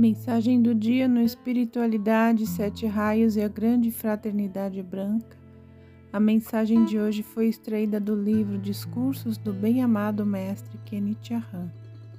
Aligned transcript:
Mensagem 0.00 0.62
do 0.62 0.74
dia 0.74 1.06
no 1.06 1.20
Espiritualidade, 1.20 2.46
Sete 2.46 2.86
Raios 2.86 3.36
e 3.36 3.42
a 3.42 3.48
Grande 3.48 3.90
Fraternidade 3.90 4.82
Branca. 4.82 5.36
A 6.10 6.18
mensagem 6.18 6.86
de 6.86 6.98
hoje 6.98 7.22
foi 7.22 7.48
extraída 7.48 8.00
do 8.00 8.14
livro 8.14 8.56
Discursos 8.56 9.36
do 9.36 9.52
Bem-Amado 9.52 10.24
Mestre 10.24 10.78
Kenichi 10.86 11.34
Ahan, 11.34 11.70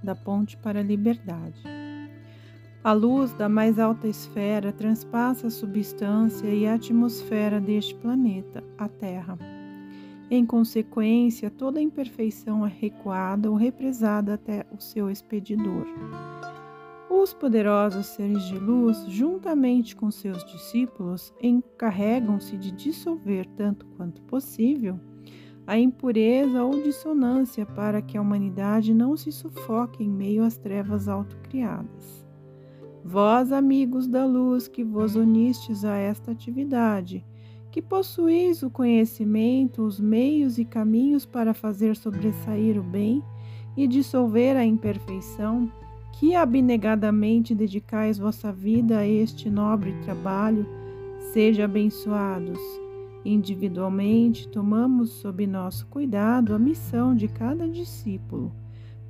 da 0.03 0.13
Ponte 0.13 0.55
para 0.57 0.79
a 0.79 0.83
Liberdade. 0.83 1.59
A 2.83 2.93
luz 2.93 3.33
da 3.33 3.49
mais 3.49 3.79
alta 3.79 4.07
esfera 4.07 4.71
transpassa 4.71 5.47
a 5.47 5.49
substância 5.49 6.49
e 6.49 6.67
a 6.67 6.75
atmosfera 6.75 7.59
deste 7.59 7.95
planeta, 7.95 8.63
a 8.77 8.87
Terra. 8.87 9.39
Em 10.29 10.45
consequência, 10.45 11.49
toda 11.49 11.81
imperfeição 11.81 12.63
é 12.63 12.69
recuada 12.69 13.49
ou 13.49 13.55
represada 13.55 14.35
até 14.35 14.67
o 14.71 14.79
seu 14.79 15.09
expedidor. 15.09 15.87
Os 17.13 17.33
poderosos 17.33 18.05
seres 18.05 18.41
de 18.45 18.57
luz, 18.57 19.03
juntamente 19.05 19.97
com 19.97 20.09
seus 20.09 20.45
discípulos, 20.45 21.33
encarregam-se 21.43 22.55
de 22.55 22.71
dissolver 22.71 23.45
tanto 23.57 23.85
quanto 23.97 24.21
possível 24.21 24.97
a 25.67 25.77
impureza 25.77 26.63
ou 26.63 26.81
dissonância 26.81 27.65
para 27.65 28.01
que 28.01 28.17
a 28.17 28.21
humanidade 28.21 28.93
não 28.93 29.17
se 29.17 29.29
sufoque 29.29 30.05
em 30.05 30.09
meio 30.09 30.41
às 30.41 30.57
trevas 30.57 31.09
autocriadas. 31.09 32.25
Vós, 33.03 33.51
amigos 33.51 34.07
da 34.07 34.25
luz, 34.25 34.69
que 34.69 34.81
vos 34.81 35.17
unistes 35.17 35.83
a 35.83 35.97
esta 35.97 36.31
atividade, 36.31 37.25
que 37.71 37.81
possuís 37.81 38.63
o 38.63 38.69
conhecimento, 38.69 39.83
os 39.83 39.99
meios 39.99 40.57
e 40.57 40.63
caminhos 40.63 41.25
para 41.25 41.53
fazer 41.53 41.97
sobressair 41.97 42.79
o 42.79 42.83
bem 42.83 43.21
e 43.75 43.85
dissolver 43.85 44.55
a 44.55 44.63
imperfeição, 44.63 45.69
que 46.13 46.35
abnegadamente 46.35 47.55
dedicais 47.55 48.17
vossa 48.19 48.51
vida 48.51 48.99
a 48.99 49.07
este 49.07 49.49
nobre 49.49 49.93
trabalho, 50.03 50.65
seja 51.33 51.65
abençoados. 51.65 52.59
Individualmente, 53.23 54.47
tomamos 54.47 55.11
sob 55.11 55.45
nosso 55.45 55.85
cuidado 55.87 56.55
a 56.55 56.59
missão 56.59 57.15
de 57.15 57.27
cada 57.27 57.67
discípulo, 57.67 58.51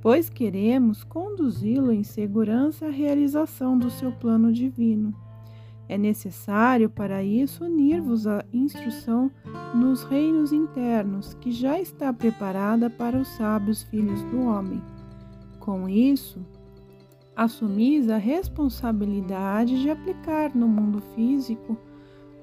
pois 0.00 0.28
queremos 0.28 1.02
conduzi-lo 1.02 1.90
em 1.90 2.02
segurança 2.02 2.86
à 2.86 2.90
realização 2.90 3.78
do 3.78 3.90
seu 3.90 4.12
plano 4.12 4.52
divino. 4.52 5.14
É 5.88 5.98
necessário, 5.98 6.88
para 6.88 7.22
isso, 7.22 7.64
unir-vos 7.64 8.26
à 8.26 8.44
instrução 8.52 9.30
nos 9.74 10.04
reinos 10.04 10.52
internos, 10.52 11.34
que 11.34 11.50
já 11.50 11.80
está 11.80 12.12
preparada 12.12 12.88
para 12.88 13.18
os 13.18 13.28
sábios 13.28 13.82
filhos 13.82 14.22
do 14.24 14.42
homem. 14.42 14.80
Com 15.58 15.88
isso, 15.88 16.40
assumis 17.34 18.08
a 18.08 18.16
responsabilidade 18.16 19.80
de 19.80 19.90
aplicar 19.90 20.54
no 20.54 20.68
mundo 20.68 21.00
físico 21.14 21.76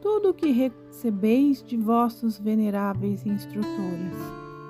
tudo 0.02 0.30
o 0.30 0.34
que 0.34 0.52
recebeis 0.52 1.62
de 1.62 1.78
vossos 1.78 2.40
veneráveis 2.40 3.26
instrutores. 3.26 4.18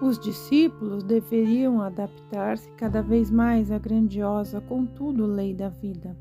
Os 0.02 0.18
discípulos 0.18 1.04
deveriam 1.04 1.82
adaptar-se 1.82 2.70
cada 2.72 3.02
vez 3.02 3.30
mais 3.30 3.70
à 3.70 3.78
grandiosa, 3.78 4.62
contudo, 4.62 5.26
lei 5.26 5.54
da 5.54 5.70
vida. 5.70 6.18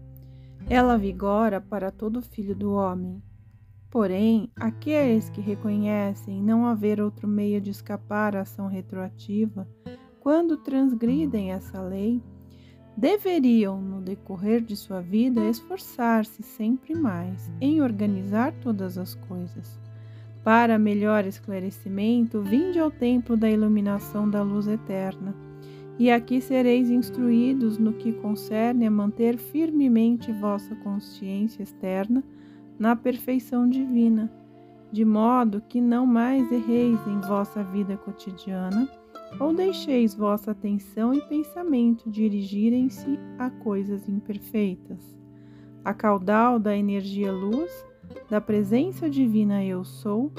Ela 0.69 0.99
vigora 0.99 1.61
para 1.61 1.91
todo 1.91 2.21
filho 2.21 2.55
do 2.55 2.73
homem. 2.73 3.23
Porém, 3.91 4.51
aqueles 4.57 5.31
que 5.31 5.41
reconhecem 5.41 6.43
não 6.43 6.67
haver 6.67 7.01
outro 7.01 7.27
meio 7.27 7.61
de 7.61 7.71
escapar 7.71 8.37
à 8.37 8.43
ação 8.43 8.67
retroativa, 8.67 9.67
quando 10.21 10.59
transgridem 10.59 11.53
essa 11.53 11.81
lei, 11.81 12.21
deveriam, 12.99 13.81
no 13.81 14.01
decorrer 14.01 14.61
de 14.61 14.75
sua 14.75 15.01
vida, 15.01 15.45
esforçar-se 15.45 16.43
sempre 16.43 16.97
mais 16.97 17.49
em 17.61 17.81
organizar 17.81 18.53
todas 18.61 18.99
as 18.99 19.15
coisas. 19.15 19.79
Para 20.43 20.81
melhor 20.81 21.25
esclarecimento, 21.25 22.43
vinde 22.43 22.77
ao 22.81 22.91
templo 22.91 23.37
da 23.37 23.49
iluminação 23.49 24.29
da 24.29 24.43
luz 24.43 24.67
eterna, 24.67 25.33
e 25.97 26.11
aqui 26.11 26.41
sereis 26.41 26.91
instruídos 26.91 27.79
no 27.79 27.93
que 27.93 28.13
concerne 28.13 28.85
a 28.87 28.91
manter 28.91 29.39
firmemente 29.39 30.33
vossa 30.33 30.75
consciência 30.77 31.63
externa 31.63 32.25
na 32.77 32.97
perfeição 32.97 33.69
divina, 33.69 34.29
de 34.91 35.05
modo 35.05 35.63
que 35.69 35.81
não 35.81 36.05
mais 36.05 36.51
erreis 36.51 36.99
em 37.07 37.21
vossa 37.21 37.63
vida 37.63 37.97
cotidiana 37.97 38.89
ou 39.41 39.55
deixeis 39.55 40.15
vossa 40.15 40.51
atenção 40.51 41.15
e 41.15 41.21
pensamento 41.23 42.11
dirigirem-se 42.11 43.19
a 43.39 43.51
coisas 43.51 44.09
imperfeitas. 44.09 45.17
A 45.85 45.95
caudal 45.95 46.59
da 46.59 46.77
energia 46.77 47.33
luz, 47.33 47.71
da 48.29 48.41
presença 48.41 49.09
divina 49.09 49.65
Eu 49.65 49.85
Sou, 49.85 50.33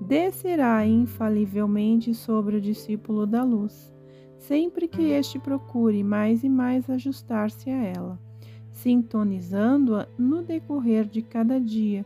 descerá 0.00 0.84
infalivelmente 0.86 2.14
sobre 2.14 2.56
o 2.56 2.60
discípulo 2.60 3.26
da 3.26 3.42
luz, 3.42 3.92
sempre 4.38 4.88
que 4.88 5.02
este 5.02 5.38
procure 5.38 6.02
mais 6.02 6.42
e 6.42 6.48
mais 6.48 6.90
ajustar-se 6.90 7.70
a 7.70 7.84
ela, 7.84 8.18
sintonizando-a 8.70 10.06
no 10.18 10.42
decorrer 10.42 11.06
de 11.06 11.22
cada 11.22 11.60
dia, 11.60 12.04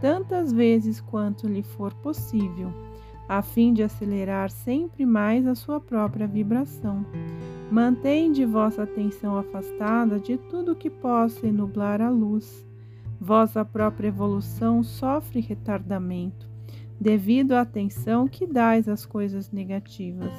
tantas 0.00 0.52
vezes 0.52 1.00
quanto 1.00 1.48
lhe 1.48 1.62
for 1.62 1.94
possível 1.94 2.89
a 3.30 3.42
fim 3.42 3.72
de 3.72 3.80
acelerar 3.80 4.50
sempre 4.50 5.06
mais 5.06 5.46
a 5.46 5.54
sua 5.54 5.80
própria 5.80 6.26
vibração. 6.26 7.06
Mantende 7.70 8.44
vossa 8.44 8.82
atenção 8.82 9.38
afastada 9.38 10.18
de 10.18 10.36
tudo 10.36 10.74
que 10.74 10.90
possa 10.90 11.46
enublar 11.46 12.02
a 12.02 12.10
luz. 12.10 12.66
Vossa 13.20 13.64
própria 13.64 14.08
evolução 14.08 14.82
sofre 14.82 15.38
retardamento, 15.38 16.50
devido 17.00 17.52
à 17.52 17.60
atenção 17.60 18.26
que 18.26 18.48
dais 18.48 18.88
às 18.88 19.06
coisas 19.06 19.52
negativas. 19.52 20.32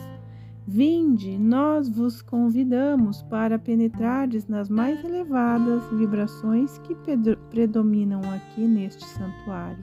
Vinde, 0.68 1.38
nós 1.38 1.88
vos 1.88 2.22
convidamos 2.22 3.22
para 3.24 3.58
penetrardes 3.58 4.48
nas 4.48 4.68
mais 4.68 5.02
elevadas 5.02 5.90
vibrações 5.94 6.78
que 6.80 6.94
predominam 7.50 8.20
aqui 8.34 8.68
neste 8.68 9.06
santuário. 9.06 9.82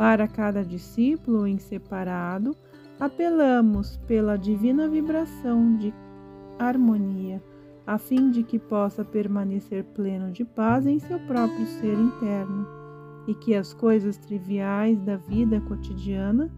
Para 0.00 0.26
cada 0.26 0.64
discípulo 0.64 1.46
em 1.46 1.58
separado, 1.58 2.56
apelamos 2.98 3.98
pela 4.06 4.38
divina 4.38 4.88
vibração 4.88 5.76
de 5.76 5.92
harmonia, 6.58 7.42
a 7.86 7.98
fim 7.98 8.30
de 8.30 8.42
que 8.42 8.58
possa 8.58 9.04
permanecer 9.04 9.84
pleno 9.84 10.32
de 10.32 10.42
paz 10.42 10.86
em 10.86 10.98
seu 10.98 11.20
próprio 11.26 11.66
ser 11.66 11.92
interno 11.98 12.66
e 13.28 13.34
que 13.34 13.54
as 13.54 13.74
coisas 13.74 14.16
triviais 14.16 14.98
da 15.02 15.18
vida 15.18 15.60
cotidiana 15.60 16.50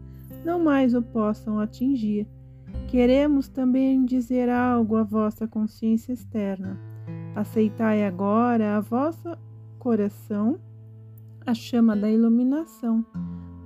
não 0.45 0.63
mais 0.63 0.95
o 0.95 1.03
possam 1.03 1.59
atingir. 1.59 2.29
Queremos 2.87 3.49
também 3.49 4.05
dizer 4.05 4.49
algo 4.49 4.95
à 4.95 5.03
vossa 5.03 5.49
consciência 5.49 6.13
externa. 6.13 6.79
Aceitai 7.35 8.05
agora 8.07 8.77
a 8.77 8.81
vosso 8.81 9.37
coração 9.81 10.61
a 11.45 11.55
chama 11.55 11.97
da 11.97 12.11
iluminação 12.11 13.05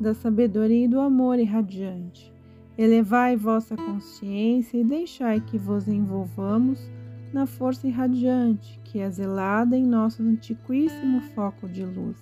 da 0.01 0.15
sabedoria 0.15 0.85
e 0.85 0.89
do 0.89 1.01
amor 1.01 1.39
irradiante. 1.39 2.33
Elevai 2.77 3.37
vossa 3.37 3.77
consciência 3.77 4.79
e 4.79 4.85
deixai 4.85 5.41
que 5.41 5.57
vos 5.57 5.89
envolvamos 5.89 6.91
na 7.33 7.47
força 7.47 7.87
irradiante 7.87 8.79
que 8.85 8.99
é 8.99 9.11
zelada 9.11 9.77
em 9.77 9.85
nosso 9.85 10.23
antiquíssimo 10.23 11.21
foco 11.35 11.69
de 11.69 11.85
luz. 11.85 12.19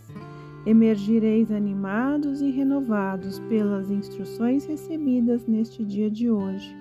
Emergireis 0.67 1.51
animados 1.51 2.41
e 2.41 2.51
renovados 2.51 3.39
pelas 3.41 3.91
instruções 3.91 4.65
recebidas 4.65 5.47
neste 5.47 5.85
dia 5.85 6.11
de 6.11 6.31
hoje. 6.31 6.75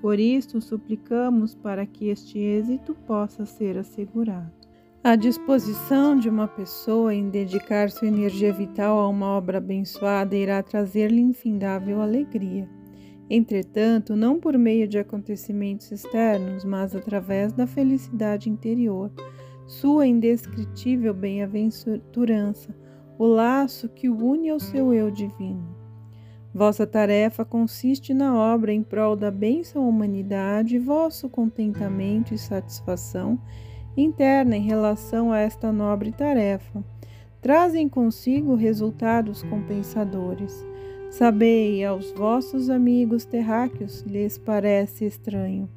Por 0.00 0.20
isto, 0.20 0.60
suplicamos 0.60 1.54
para 1.54 1.84
que 1.86 2.08
este 2.08 2.38
êxito 2.38 2.94
possa 3.06 3.44
ser 3.44 3.76
assegurado. 3.78 4.65
A 5.06 5.14
disposição 5.14 6.18
de 6.18 6.28
uma 6.28 6.48
pessoa 6.48 7.14
em 7.14 7.30
dedicar 7.30 7.92
sua 7.92 8.08
energia 8.08 8.52
vital 8.52 8.98
a 8.98 9.06
uma 9.06 9.26
obra 9.36 9.58
abençoada 9.58 10.34
irá 10.34 10.60
trazer-lhe 10.64 11.20
infindável 11.20 12.02
alegria. 12.02 12.68
Entretanto, 13.30 14.16
não 14.16 14.40
por 14.40 14.58
meio 14.58 14.88
de 14.88 14.98
acontecimentos 14.98 15.92
externos, 15.92 16.64
mas 16.64 16.92
através 16.96 17.52
da 17.52 17.68
felicidade 17.68 18.50
interior, 18.50 19.12
sua 19.64 20.08
indescritível 20.08 21.14
bem-aventurança, 21.14 22.74
o 23.16 23.26
laço 23.26 23.88
que 23.88 24.08
o 24.08 24.16
une 24.16 24.50
ao 24.50 24.58
seu 24.58 24.92
eu 24.92 25.08
divino. 25.08 25.76
Vossa 26.52 26.84
tarefa 26.84 27.44
consiste 27.44 28.12
na 28.12 28.34
obra 28.34 28.72
em 28.72 28.82
prol 28.82 29.14
da 29.14 29.30
bênção 29.30 29.84
à 29.84 29.86
humanidade, 29.86 30.80
vosso 30.80 31.28
contentamento 31.28 32.34
e 32.34 32.38
satisfação 32.38 33.38
interna 33.96 34.56
em 34.56 34.62
relação 34.62 35.32
a 35.32 35.38
esta 35.38 35.72
nobre 35.72 36.12
tarefa. 36.12 36.84
Trazem 37.40 37.88
consigo 37.88 38.54
resultados 38.54 39.42
compensadores. 39.44 40.66
Sabei, 41.10 41.84
aos 41.84 42.10
vossos 42.12 42.68
amigos 42.68 43.24
terráqueos 43.24 44.02
lhes 44.02 44.36
parece 44.36 45.04
estranho. 45.06 45.68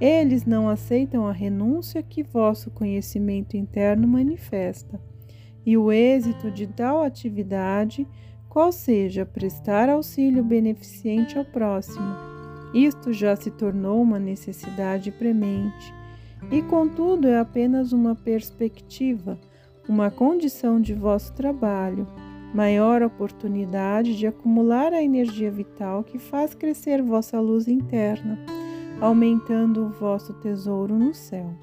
Eles 0.00 0.44
não 0.44 0.68
aceitam 0.68 1.26
a 1.26 1.32
renúncia 1.32 2.02
que 2.02 2.22
vosso 2.22 2.70
conhecimento 2.70 3.56
interno 3.56 4.06
manifesta, 4.06 5.00
e 5.66 5.76
o 5.76 5.92
êxito 5.92 6.50
de 6.50 6.66
tal 6.66 7.02
atividade, 7.02 8.06
qual 8.48 8.72
seja 8.72 9.26
prestar 9.26 9.88
auxílio 9.88 10.42
beneficente 10.42 11.36
ao 11.36 11.44
próximo. 11.44 12.16
Isto 12.72 13.12
já 13.12 13.34
se 13.36 13.50
tornou 13.50 14.00
uma 14.00 14.18
necessidade 14.18 15.10
premente, 15.10 15.92
e 16.50 16.62
contudo 16.62 17.28
é 17.28 17.38
apenas 17.38 17.92
uma 17.92 18.14
perspectiva, 18.14 19.38
uma 19.88 20.10
condição 20.10 20.80
de 20.80 20.94
vosso 20.94 21.32
trabalho, 21.34 22.06
maior 22.54 23.02
oportunidade 23.02 24.16
de 24.16 24.26
acumular 24.26 24.92
a 24.92 25.02
energia 25.02 25.50
vital 25.50 26.02
que 26.02 26.18
faz 26.18 26.54
crescer 26.54 27.02
vossa 27.02 27.40
luz 27.40 27.68
interna 27.68 28.38
aumentando 29.00 29.86
o 29.86 29.90
vosso 29.90 30.32
tesouro 30.34 30.98
no 30.98 31.14
céu. 31.14 31.54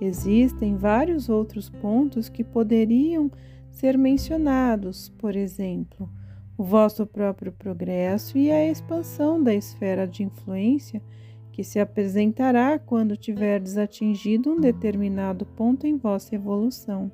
Existem 0.00 0.76
vários 0.76 1.28
outros 1.28 1.68
pontos 1.68 2.28
que 2.28 2.42
poderiam 2.42 3.30
ser 3.70 3.96
mencionados, 3.96 5.10
por 5.18 5.36
exemplo, 5.36 6.08
o 6.56 6.64
vosso 6.64 7.06
próprio 7.06 7.52
progresso 7.52 8.36
e 8.36 8.50
a 8.50 8.68
expansão 8.68 9.42
da 9.42 9.54
esfera 9.54 10.06
de 10.06 10.22
influência 10.22 11.02
que 11.52 11.62
se 11.62 11.78
apresentará 11.78 12.78
quando 12.78 13.16
tiverdes 13.16 13.76
atingido 13.76 14.52
um 14.52 14.60
determinado 14.60 15.44
ponto 15.44 15.86
em 15.86 15.96
vossa 15.96 16.34
evolução. 16.34 17.12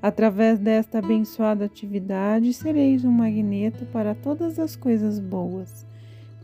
Através 0.00 0.58
desta 0.58 0.98
abençoada 0.98 1.66
atividade, 1.66 2.52
sereis 2.52 3.04
um 3.04 3.12
magneto 3.12 3.84
para 3.86 4.14
todas 4.14 4.58
as 4.58 4.74
coisas 4.74 5.20
boas 5.20 5.86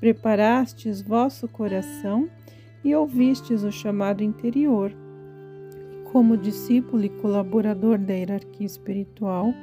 preparastes 0.04 1.00
vosso 1.00 1.48
coração 1.48 2.28
e 2.84 2.94
ouvistes 2.94 3.62
o 3.62 3.72
chamado 3.72 4.22
interior. 4.22 4.92
Como 6.12 6.36
discípulo 6.36 7.02
e 7.04 7.08
colaborador 7.08 7.96
da 7.96 8.12
hierarquia 8.12 8.66
espiritual, 8.66 9.54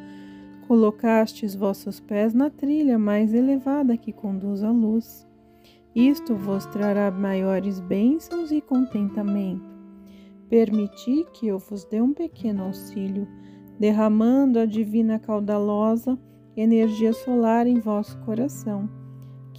colocastes 0.68 1.54
vossos 1.54 2.00
pés 2.00 2.34
na 2.34 2.50
trilha 2.50 2.98
mais 2.98 3.36
elevada 3.36 3.96
que 3.96 4.12
conduz 4.12 4.64
à 4.64 4.72
luz. 4.72 5.28
Isto 5.96 6.36
vos 6.36 6.66
trará 6.66 7.12
maiores 7.12 7.80
bênçãos 7.80 8.52
e 8.52 8.62
contentamento. 8.62 9.78
Permiti 10.50 11.26
que 11.34 11.48
eu 11.48 11.60
vos 11.60 11.86
dê 11.86 12.02
um 12.02 12.14
pequeno 12.14 12.64
auxílio, 12.64 13.28
derramando 13.80 14.60
a 14.60 14.66
divina 14.66 15.20
caudalosa 15.20 16.18
energia 16.56 17.14
solar 17.14 17.68
em 17.68 17.80
vosso 17.80 18.18
coração 18.20 19.02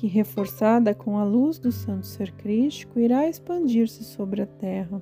que, 0.03 0.09
reforçada 0.09 0.93
com 0.93 1.17
a 1.17 1.23
luz 1.23 1.61
do 1.61 1.71
Santo 1.71 2.07
Ser 2.07 2.33
Crístico, 2.33 2.99
irá 2.99 3.29
expandir-se 3.29 4.03
sobre 4.03 4.43
a 4.43 4.47
terra 4.47 5.01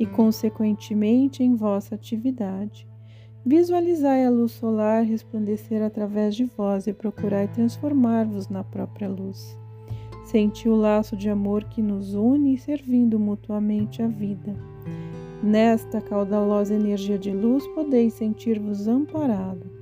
e, 0.00 0.04
consequentemente, 0.04 1.44
em 1.44 1.54
vossa 1.54 1.94
atividade. 1.94 2.88
Visualizai 3.44 4.24
a 4.24 4.30
luz 4.30 4.50
solar 4.50 5.04
resplandecer 5.04 5.80
através 5.80 6.34
de 6.34 6.44
vós 6.44 6.88
e 6.88 6.92
procurai 6.92 7.46
transformar-vos 7.46 8.48
na 8.48 8.64
própria 8.64 9.08
luz. 9.08 9.56
Senti 10.26 10.68
o 10.68 10.76
laço 10.76 11.16
de 11.16 11.30
amor 11.30 11.64
que 11.64 11.80
nos 11.80 12.14
une, 12.14 12.58
servindo 12.58 13.18
mutuamente 13.18 14.02
a 14.02 14.06
vida. 14.06 14.54
Nesta 15.42 16.00
caudalosa 16.00 16.74
energia 16.74 17.18
de 17.18 17.30
luz, 17.30 17.66
podeis 17.68 18.12
sentir-vos 18.14 18.86
amparado 18.86 19.76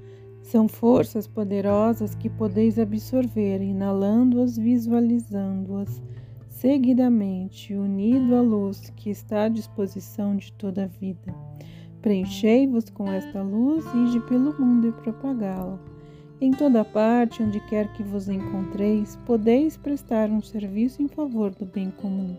são 0.44 0.68
forças 0.68 1.26
poderosas 1.26 2.14
que 2.14 2.28
podeis 2.28 2.78
absorver, 2.78 3.62
inalando-as, 3.62 4.58
visualizando-as 4.58 6.02
seguidamente, 6.48 7.74
unido 7.74 8.36
à 8.36 8.42
luz 8.42 8.92
que 8.94 9.10
está 9.10 9.44
à 9.44 9.48
disposição 9.48 10.36
de 10.36 10.52
toda 10.52 10.84
a 10.84 10.86
vida. 10.86 11.34
Preenchei-vos 12.02 12.90
com 12.90 13.10
esta 13.10 13.42
luz 13.42 13.84
e 13.94 14.04
ide 14.04 14.20
pelo 14.26 14.54
mundo 14.60 14.88
e 14.88 14.92
propagá-la. 14.92 15.93
Em 16.40 16.50
toda 16.50 16.84
parte, 16.84 17.42
onde 17.42 17.60
quer 17.60 17.92
que 17.92 18.02
vos 18.02 18.28
encontreis, 18.28 19.16
podeis 19.24 19.76
prestar 19.76 20.28
um 20.28 20.42
serviço 20.42 21.00
em 21.00 21.08
favor 21.08 21.54
do 21.54 21.64
bem 21.64 21.90
comum, 21.90 22.36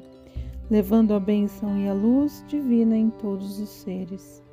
levando 0.69 1.13
a 1.13 1.19
bênção 1.19 1.77
e 1.77 1.87
a 1.87 1.93
luz 1.93 2.43
divina 2.47 2.97
em 2.97 3.09
todos 3.09 3.57
os 3.59 3.69
seres. 3.69 4.43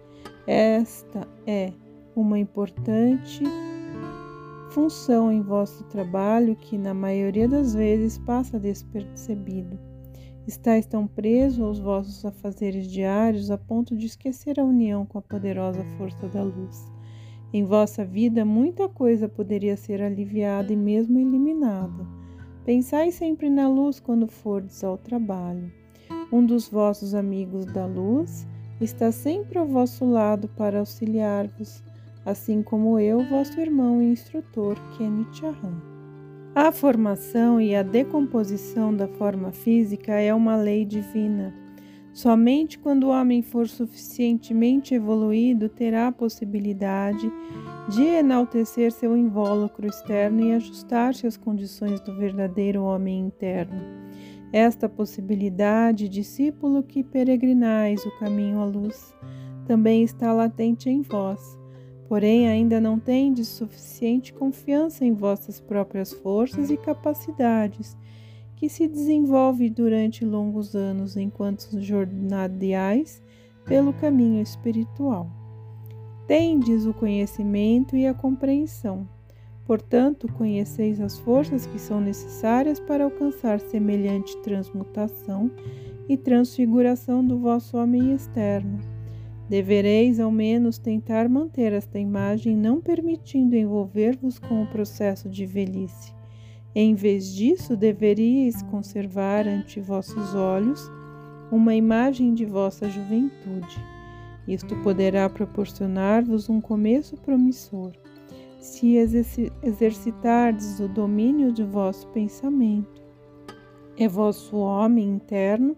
Esta 0.47 1.27
é 1.47 1.73
uma 2.15 2.39
importante 2.39 3.43
função 4.71 5.31
em 5.31 5.43
vosso 5.43 5.85
trabalho 5.85 6.57
que, 6.57 6.79
na 6.79 6.95
maioria 6.95 7.49
das 7.49 7.75
vezes, 7.75 8.19
passa 8.19 8.59
despercebido. 8.59 9.79
Estais 10.47 10.87
tão 10.87 11.07
preso 11.07 11.65
aos 11.65 11.79
vossos 11.79 12.25
afazeres 12.25 12.87
diários 12.87 13.51
a 13.51 13.59
ponto 13.59 13.97
de 13.97 14.07
esquecer 14.07 14.59
a 14.59 14.65
união 14.65 15.05
com 15.05 15.19
a 15.19 15.23
poderosa 15.23 15.85
força 15.97 16.29
da 16.29 16.43
luz. 16.43 16.91
Em 17.53 17.65
vossa 17.65 18.05
vida, 18.05 18.45
muita 18.45 18.89
coisa 18.89 19.29
poderia 19.29 19.77
ser 19.77 20.01
aliviada 20.01 20.73
e 20.73 20.77
mesmo 20.77 21.19
eliminada. 21.19 22.07
Pensai 22.65 23.11
sempre 23.11 23.51
na 23.51 23.69
luz 23.69 24.01
quando 24.01 24.27
fordes 24.27 24.83
ao 24.83 24.97
trabalho. 24.97 25.71
Um 26.33 26.45
dos 26.45 26.69
vossos 26.69 27.15
amigos 27.15 27.67
da 27.67 27.85
luz 27.85 28.47
está 28.81 29.13
sempre 29.13 29.59
ao 29.59 29.67
vosso 29.67 30.05
lado 30.05 30.49
para 30.49 30.79
auxiliar-vos 30.79 31.83
assim 32.25 32.63
como 32.63 32.99
eu, 32.99 33.25
vosso 33.29 33.61
irmão 33.61 34.01
e 34.01 34.07
instrutor 34.07 34.77
Kenny 34.97 35.27
Chahan. 35.33 35.83
A 36.55 36.71
formação 36.71 37.61
e 37.61 37.75
a 37.75 37.83
decomposição 37.83 38.95
da 38.95 39.09
forma 39.09 39.53
física 39.53 40.13
é 40.13 40.33
uma 40.35 40.55
lei 40.55 40.85
divina. 40.85 41.55
Somente 42.13 42.79
quando 42.79 43.05
o 43.05 43.11
homem 43.11 43.43
for 43.43 43.69
suficientemente 43.69 44.95
evoluído 44.95 45.69
terá 45.69 46.09
a 46.09 46.13
possibilidade 46.13 47.31
de 47.89 48.03
enaltecer 48.03 48.93
seu 48.93 49.17
invólucro 49.17 49.87
externo 49.87 50.41
e 50.43 50.53
ajustar-se 50.53 51.27
às 51.27 51.37
condições 51.37 52.01
do 52.01 52.15
verdadeiro 52.15 52.83
homem 52.83 53.21
interno. 53.21 53.81
Esta 54.53 54.89
possibilidade, 54.89 56.09
discípulo 56.09 56.83
que 56.83 57.03
peregrinais 57.03 58.05
o 58.05 58.19
caminho 58.19 58.61
à 58.61 58.65
luz, 58.65 59.15
também 59.67 60.03
está 60.03 60.33
latente 60.33 60.91
em 60.91 61.01
vós 61.01 61.63
Porém, 62.13 62.47
ainda 62.47 62.79
não 62.79 62.99
tendes 62.99 63.49
suficiente 63.49 64.35
confiança 64.35 65.03
em 65.03 65.15
vossas 65.15 65.63
próprias 65.63 66.13
forças 66.13 66.71
e 66.71 66.77
capacidades, 66.77 67.97
que 68.63 68.69
se 68.69 68.87
desenvolve 68.87 69.69
durante 69.69 70.25
longos 70.25 70.77
anos 70.77 71.17
enquanto 71.17 71.81
jornadeais 71.81 73.21
pelo 73.65 73.93
caminho 73.93 74.41
espiritual. 74.41 75.29
Tendes 76.29 76.87
o 76.87 76.95
conhecimento 76.95 77.97
e 77.97 78.07
a 78.07 78.15
compreensão. 78.15 79.09
Portanto, 79.67 80.33
conheceis 80.35 81.01
as 81.01 81.19
forças 81.19 81.67
que 81.67 81.77
são 81.77 82.01
necessárias 82.01 82.79
para 82.79 83.03
alcançar 83.03 83.59
semelhante 83.59 84.41
transmutação 84.43 85.51
e 86.09 86.17
transfiguração 86.17 87.27
do 87.27 87.41
vosso 87.41 87.77
homem 87.77 88.15
externo 88.15 88.79
Devereis 89.49 90.21
ao 90.21 90.31
menos 90.31 90.79
tentar 90.79 91.29
manter 91.29 91.73
esta 91.73 91.99
imagem, 91.99 92.57
não 92.57 92.81
permitindo 92.81 93.57
envolver-vos 93.57 94.39
com 94.39 94.63
o 94.63 94.67
processo 94.69 95.29
de 95.29 95.45
velhice. 95.45 96.22
Em 96.75 96.95
vez 96.95 97.35
disso, 97.35 97.77
deveríeis 97.77 98.63
conservar 98.63 99.47
ante 99.47 99.79
vossos 99.81 100.35
olhos 100.35 100.91
uma 101.51 101.75
imagem 101.75 102.33
de 102.33 102.47
vossa 102.47 102.89
juventude. 102.89 103.79
Isto 104.49 104.75
poderá 104.83 105.29
proporcionar-vos 105.29 106.49
um 106.49 106.61
começo 106.61 107.17
promissor. 107.19 107.93
Se 108.59 108.95
exercitardes 109.63 110.81
o 110.81 110.89
domínio 110.89 111.53
de 111.53 111.63
vosso 111.63 112.09
pensamento, 112.09 113.03
é 113.99 114.09
vosso 114.09 114.57
homem 114.57 115.11
interno 115.11 115.77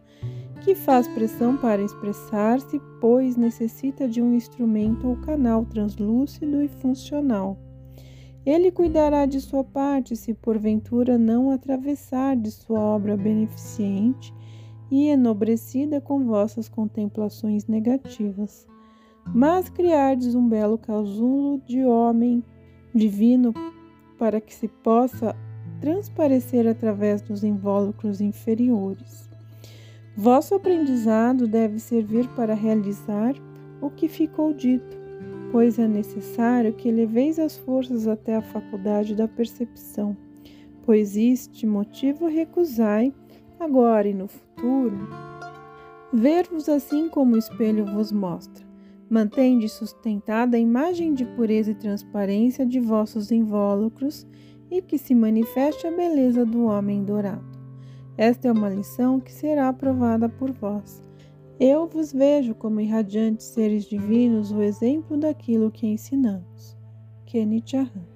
que 0.62 0.74
faz 0.74 1.08
pressão 1.08 1.56
para 1.56 1.82
expressar-se, 1.82 2.80
pois 3.00 3.36
necessita 3.36 4.08
de 4.08 4.22
um 4.22 4.32
instrumento 4.34 5.08
ou 5.08 5.16
canal 5.16 5.64
translúcido 5.64 6.62
e 6.62 6.68
funcional. 6.68 7.58
Ele 8.46 8.70
cuidará 8.70 9.24
de 9.24 9.40
sua 9.40 9.64
parte 9.64 10.14
se 10.14 10.34
porventura 10.34 11.16
não 11.16 11.50
atravessar 11.50 12.36
de 12.36 12.50
sua 12.50 12.78
obra 12.78 13.16
beneficente 13.16 14.34
e 14.90 15.08
enobrecida 15.08 16.00
com 16.00 16.24
vossas 16.24 16.68
contemplações 16.68 17.66
negativas. 17.66 18.66
Mas 19.34 19.70
criardes 19.70 20.34
um 20.34 20.46
belo 20.46 20.76
casulo 20.76 21.58
de 21.66 21.84
homem 21.84 22.44
divino 22.94 23.54
para 24.18 24.40
que 24.40 24.54
se 24.54 24.68
possa 24.68 25.34
transparecer 25.80 26.66
através 26.66 27.22
dos 27.22 27.42
invólucros 27.42 28.20
inferiores. 28.20 29.28
Vosso 30.16 30.54
aprendizado 30.54 31.48
deve 31.48 31.80
servir 31.80 32.28
para 32.36 32.54
realizar 32.54 33.34
o 33.80 33.90
que 33.90 34.06
ficou 34.06 34.52
dito, 34.52 34.96
pois 35.54 35.78
é 35.78 35.87
necessário 35.87 36.73
que 36.73 36.90
leveis 36.90 37.38
as 37.38 37.56
forças 37.56 38.08
até 38.08 38.34
a 38.34 38.42
faculdade 38.42 39.14
da 39.14 39.28
percepção, 39.28 40.16
pois 40.82 41.16
este 41.16 41.64
motivo 41.64 42.26
recusai, 42.26 43.14
agora 43.61 44.08
e 44.08 44.12
no 44.12 44.26
futuro, 44.26 44.99
Ver-vos 46.12 46.68
assim 46.68 47.08
como 47.08 47.37
o 47.37 47.38
espelho 47.38 47.87
vos 47.87 48.11
mostra. 48.11 48.66
Mantende 49.08 49.68
sustentada 49.68 50.56
a 50.56 50.61
imagem 50.61 51.14
de 51.14 51.25
pureza 51.25 51.70
e 51.70 51.75
transparência 51.75 52.66
de 52.66 52.80
vossos 52.80 53.30
invólucros 53.30 54.26
e 54.70 54.82
que 54.82 54.99
se 54.99 55.14
manifeste 55.14 55.87
a 55.87 55.90
beleza 55.92 56.44
do 56.44 56.64
homem 56.64 57.04
dourado. 57.04 57.44
Esta 58.16 58.49
é 58.49 58.52
uma 58.52 58.68
lição 58.68 59.20
que 59.20 59.32
será 59.32 59.68
aprovada 59.68 60.28
por 60.28 60.50
vós. 60.50 61.00
Eu 61.58 61.87
vos 61.87 62.12
vejo 62.12 62.54
como 62.54 62.80
irradiantes 62.80 63.46
seres 63.46 63.84
divinos, 63.84 64.50
o 64.50 64.61
exemplo 64.61 65.16
daquilo 65.16 65.70
que 65.70 65.87
ensinamos. 65.87 66.76
Kenichi 67.25 67.76
Ahan 67.76 68.13